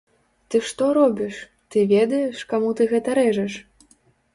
[0.53, 1.37] Ты што робіш,
[1.75, 3.65] ты ведаеш каму ты гэта рэжаш?